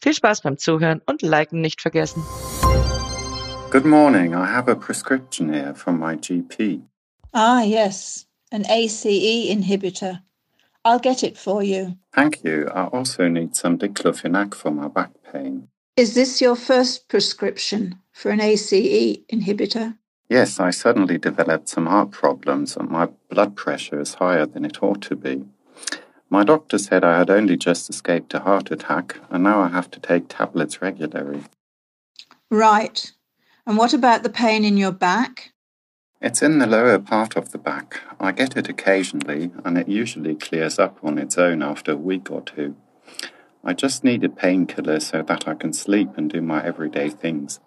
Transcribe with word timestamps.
Viel 0.00 0.14
Spaß 0.14 0.42
beim 0.42 0.58
Zuhören 0.58 1.02
und 1.04 1.22
Liken 1.22 1.60
nicht 1.60 1.82
vergessen. 1.82 2.22
Good 3.70 3.84
morning. 3.84 4.32
I 4.32 4.46
have 4.46 4.70
a 4.70 4.76
prescription 4.76 5.52
here 5.52 5.74
from 5.74 5.98
my 5.98 6.16
GP. 6.16 6.82
Ah, 7.32 7.62
yes, 7.62 8.28
an 8.54 8.64
ACE 8.70 9.04
inhibitor. 9.04 10.22
I'll 10.84 11.00
get 11.00 11.24
it 11.24 11.36
for 11.36 11.62
you. 11.62 11.98
Thank 12.14 12.44
you. 12.44 12.68
I 12.72 12.84
also 12.84 13.26
need 13.26 13.56
some 13.56 13.76
diclofenac 13.76 14.54
for 14.54 14.70
my 14.70 14.86
back 14.86 15.10
pain. 15.32 15.68
Is 15.96 16.14
this 16.14 16.40
your 16.40 16.54
first 16.54 17.08
prescription 17.08 17.98
for 18.12 18.30
an 18.30 18.40
ACE 18.40 18.70
inhibitor? 19.32 19.98
Yes, 20.28 20.60
I 20.60 20.70
suddenly 20.70 21.18
developed 21.18 21.68
some 21.68 21.86
heart 21.86 22.12
problems 22.12 22.76
and 22.76 22.88
my 22.88 23.08
blood 23.28 23.56
pressure 23.56 24.00
is 24.00 24.14
higher 24.14 24.46
than 24.46 24.64
it 24.64 24.82
ought 24.82 25.02
to 25.02 25.16
be. 25.16 25.44
My 26.30 26.44
doctor 26.44 26.78
said 26.78 27.02
I 27.02 27.18
had 27.18 27.30
only 27.30 27.56
just 27.56 27.90
escaped 27.90 28.34
a 28.34 28.40
heart 28.40 28.70
attack 28.70 29.18
and 29.30 29.42
now 29.42 29.62
I 29.62 29.68
have 29.68 29.90
to 29.92 30.00
take 30.00 30.28
tablets 30.28 30.80
regularly. 30.80 31.42
Right. 32.50 33.12
And 33.66 33.76
what 33.76 33.92
about 33.92 34.22
the 34.22 34.30
pain 34.30 34.64
in 34.64 34.76
your 34.76 34.92
back? 34.92 35.53
It's 36.24 36.40
in 36.40 36.58
the 36.58 36.66
lower 36.66 36.98
part 36.98 37.36
of 37.36 37.52
the 37.52 37.58
back. 37.58 38.00
I 38.18 38.32
get 38.32 38.56
it 38.56 38.70
occasionally 38.70 39.50
and 39.62 39.76
it 39.76 39.88
usually 39.90 40.34
clears 40.34 40.78
up 40.78 40.96
on 41.02 41.18
its 41.18 41.36
own 41.36 41.62
after 41.62 41.92
a 41.92 41.96
week 41.96 42.30
or 42.30 42.40
two. 42.40 42.76
I 43.62 43.74
just 43.74 44.04
need 44.04 44.24
a 44.24 44.30
painkiller 44.30 45.00
so 45.00 45.20
that 45.20 45.46
I 45.46 45.52
can 45.52 45.74
sleep 45.74 46.16
and 46.16 46.30
do 46.30 46.40
my 46.40 46.64
everyday 46.64 47.10
things. 47.10 47.60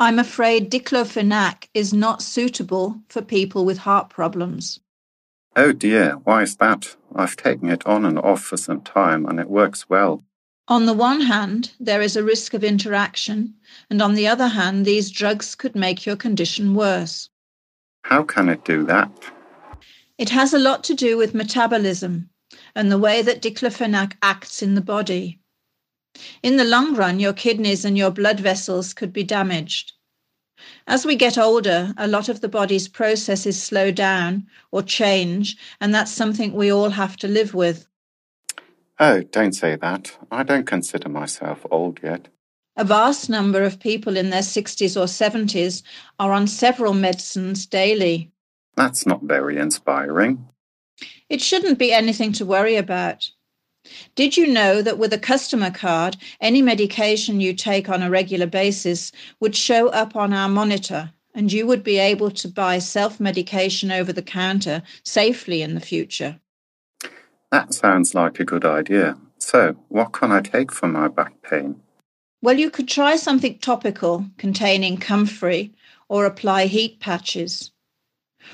I'm 0.00 0.18
afraid 0.18 0.72
diclofenac 0.72 1.68
is 1.72 1.94
not 1.94 2.20
suitable 2.20 3.00
for 3.08 3.22
people 3.22 3.64
with 3.64 3.78
heart 3.78 4.10
problems. 4.10 4.80
Oh 5.54 5.70
dear, 5.70 6.14
why 6.24 6.42
is 6.42 6.56
that? 6.56 6.96
I've 7.14 7.36
taken 7.36 7.70
it 7.70 7.86
on 7.86 8.04
and 8.04 8.18
off 8.18 8.42
for 8.42 8.56
some 8.56 8.80
time 8.80 9.24
and 9.24 9.38
it 9.38 9.48
works 9.48 9.88
well. 9.88 10.24
On 10.66 10.86
the 10.86 10.94
one 10.94 11.20
hand, 11.20 11.74
there 11.78 12.02
is 12.02 12.16
a 12.16 12.24
risk 12.24 12.54
of 12.54 12.64
interaction, 12.64 13.54
and 13.88 14.02
on 14.02 14.14
the 14.14 14.26
other 14.26 14.48
hand, 14.48 14.84
these 14.84 15.12
drugs 15.12 15.54
could 15.54 15.76
make 15.76 16.06
your 16.06 16.16
condition 16.16 16.74
worse. 16.74 17.30
How 18.02 18.22
can 18.22 18.48
it 18.48 18.64
do 18.64 18.84
that? 18.84 19.10
It 20.18 20.30
has 20.30 20.52
a 20.52 20.58
lot 20.58 20.84
to 20.84 20.94
do 20.94 21.16
with 21.16 21.34
metabolism 21.34 22.28
and 22.74 22.90
the 22.90 22.98
way 22.98 23.22
that 23.22 23.42
diclofenac 23.42 24.14
acts 24.22 24.62
in 24.62 24.74
the 24.74 24.80
body. 24.80 25.38
In 26.42 26.56
the 26.56 26.64
long 26.64 26.94
run, 26.94 27.20
your 27.20 27.32
kidneys 27.32 27.84
and 27.84 27.96
your 27.96 28.10
blood 28.10 28.40
vessels 28.40 28.92
could 28.92 29.12
be 29.12 29.22
damaged. 29.22 29.92
As 30.86 31.06
we 31.06 31.16
get 31.16 31.38
older, 31.38 31.94
a 31.96 32.06
lot 32.06 32.28
of 32.28 32.40
the 32.40 32.48
body's 32.48 32.88
processes 32.88 33.62
slow 33.62 33.90
down 33.90 34.46
or 34.72 34.82
change, 34.82 35.56
and 35.80 35.94
that's 35.94 36.12
something 36.12 36.52
we 36.52 36.70
all 36.70 36.90
have 36.90 37.16
to 37.18 37.28
live 37.28 37.54
with. 37.54 37.86
Oh, 38.98 39.22
don't 39.22 39.54
say 39.54 39.76
that. 39.76 40.18
I 40.30 40.42
don't 40.42 40.66
consider 40.66 41.08
myself 41.08 41.64
old 41.70 42.00
yet. 42.02 42.28
A 42.80 42.84
vast 42.84 43.28
number 43.28 43.62
of 43.62 43.78
people 43.78 44.16
in 44.16 44.30
their 44.30 44.40
60s 44.40 44.98
or 44.98 45.04
70s 45.04 45.82
are 46.18 46.32
on 46.32 46.46
several 46.46 46.94
medicines 46.94 47.66
daily. 47.66 48.32
That's 48.74 49.04
not 49.04 49.22
very 49.22 49.58
inspiring. 49.58 50.48
It 51.28 51.42
shouldn't 51.42 51.78
be 51.78 51.92
anything 51.92 52.32
to 52.32 52.46
worry 52.46 52.76
about. 52.76 53.30
Did 54.14 54.38
you 54.38 54.46
know 54.46 54.80
that 54.80 54.96
with 54.96 55.12
a 55.12 55.18
customer 55.18 55.70
card, 55.70 56.16
any 56.40 56.62
medication 56.62 57.38
you 57.38 57.52
take 57.52 57.90
on 57.90 58.02
a 58.02 58.08
regular 58.08 58.46
basis 58.46 59.12
would 59.40 59.54
show 59.54 59.88
up 59.90 60.16
on 60.16 60.32
our 60.32 60.48
monitor 60.48 61.12
and 61.34 61.52
you 61.52 61.66
would 61.66 61.84
be 61.84 61.98
able 61.98 62.30
to 62.30 62.48
buy 62.48 62.78
self 62.78 63.20
medication 63.20 63.92
over 63.92 64.10
the 64.10 64.22
counter 64.22 64.82
safely 65.04 65.60
in 65.60 65.74
the 65.74 65.80
future? 65.80 66.40
That 67.52 67.74
sounds 67.74 68.14
like 68.14 68.40
a 68.40 68.44
good 68.46 68.64
idea. 68.64 69.18
So, 69.36 69.76
what 69.88 70.14
can 70.14 70.32
I 70.32 70.40
take 70.40 70.72
for 70.72 70.88
my 70.88 71.08
back 71.08 71.42
pain? 71.42 71.82
Well, 72.42 72.58
you 72.58 72.70
could 72.70 72.88
try 72.88 73.16
something 73.16 73.58
topical 73.58 74.24
containing 74.38 74.96
comfrey 74.96 75.74
or 76.08 76.24
apply 76.24 76.66
heat 76.66 76.98
patches. 77.00 77.70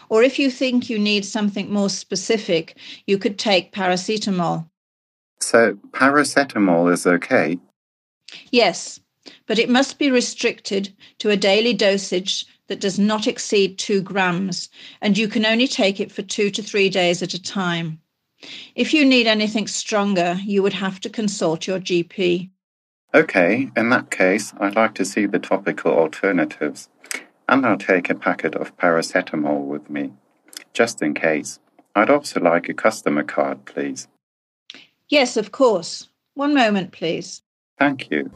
Or 0.08 0.22
if 0.24 0.38
you 0.38 0.50
think 0.50 0.90
you 0.90 0.98
need 0.98 1.24
something 1.24 1.72
more 1.72 1.88
specific, 1.88 2.76
you 3.06 3.16
could 3.16 3.38
take 3.38 3.72
paracetamol. 3.72 4.68
So, 5.40 5.74
paracetamol 5.92 6.92
is 6.92 7.06
okay? 7.06 7.58
Yes, 8.50 8.98
but 9.46 9.58
it 9.58 9.70
must 9.70 9.98
be 9.98 10.10
restricted 10.10 10.92
to 11.18 11.30
a 11.30 11.36
daily 11.36 11.72
dosage 11.72 12.46
that 12.66 12.80
does 12.80 12.98
not 12.98 13.28
exceed 13.28 13.78
two 13.78 14.02
grams, 14.02 14.68
and 15.00 15.16
you 15.16 15.28
can 15.28 15.46
only 15.46 15.68
take 15.68 16.00
it 16.00 16.10
for 16.10 16.22
two 16.22 16.50
to 16.50 16.62
three 16.62 16.88
days 16.88 17.22
at 17.22 17.34
a 17.34 17.42
time. 17.42 18.00
If 18.74 18.92
you 18.92 19.04
need 19.04 19.28
anything 19.28 19.68
stronger, 19.68 20.38
you 20.44 20.62
would 20.62 20.72
have 20.72 20.98
to 21.00 21.08
consult 21.08 21.66
your 21.68 21.78
GP. 21.78 22.50
Okay, 23.14 23.70
in 23.76 23.88
that 23.90 24.10
case, 24.10 24.52
I'd 24.60 24.76
like 24.76 24.94
to 24.94 25.04
see 25.04 25.26
the 25.26 25.38
topical 25.38 25.92
alternatives. 25.92 26.88
And 27.48 27.64
I'll 27.64 27.78
take 27.78 28.10
a 28.10 28.14
packet 28.14 28.54
of 28.56 28.76
paracetamol 28.76 29.66
with 29.66 29.88
me, 29.88 30.12
just 30.72 31.00
in 31.00 31.14
case. 31.14 31.60
I'd 31.94 32.10
also 32.10 32.40
like 32.40 32.68
a 32.68 32.74
customer 32.74 33.22
card, 33.22 33.64
please. 33.64 34.08
Yes, 35.08 35.36
of 35.36 35.52
course. 35.52 36.08
One 36.34 36.54
moment, 36.54 36.92
please. 36.92 37.42
Thank 37.78 38.10
you. 38.10 38.30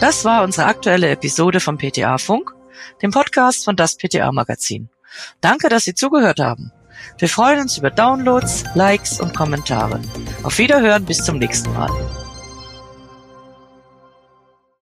Das 0.00 0.24
war 0.24 0.44
unsere 0.44 0.66
aktuelle 0.66 1.08
Episode 1.08 1.58
vom 1.60 1.78
PTA 1.78 2.18
Funk, 2.18 2.54
dem 3.02 3.10
Podcast 3.10 3.64
von 3.64 3.76
das 3.76 3.96
PTA 3.96 4.30
Magazin. 4.30 4.88
Danke, 5.40 5.68
dass 5.68 5.84
Sie 5.84 5.94
zugehört 5.94 6.38
haben. 6.38 6.70
Wir 7.18 7.28
freuen 7.28 7.60
uns 7.60 7.78
über 7.78 7.90
Downloads, 7.90 8.64
Likes 8.74 9.20
und 9.20 9.34
Kommentare. 9.34 10.00
Auf 10.42 10.58
Wiederhören 10.58 11.04
bis 11.04 11.24
zum 11.24 11.38
nächsten 11.38 11.72
Mal. 11.72 11.90